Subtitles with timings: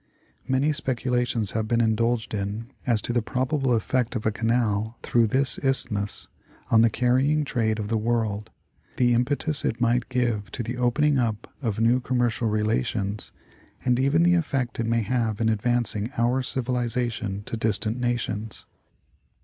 [0.47, 5.27] Many speculations have been indulged in as to the probable effect of a canal through
[5.27, 6.27] this Isthmus
[6.71, 8.49] on the carrying trade of the world,
[8.97, 13.31] the impetus it might give to the opening up of new commercial relations,
[13.85, 18.65] and even the effect it may have in advanc ing our civilization to distant nations.